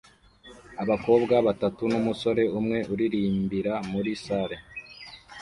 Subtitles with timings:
[0.83, 4.57] Abakobwa batatu n'umusore umwe uririmbira muri salle